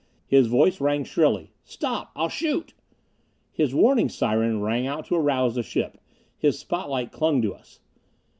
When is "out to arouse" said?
4.87-5.53